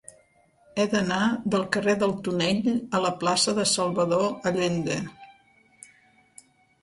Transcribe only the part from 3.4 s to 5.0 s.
de Salvador Allende.